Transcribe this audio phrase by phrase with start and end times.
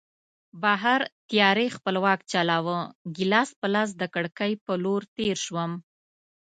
[0.61, 2.79] بهر تیارې خپل واک چلاوه،
[3.15, 5.71] ګیلاس په لاس د کړکۍ په لور تېر شوم.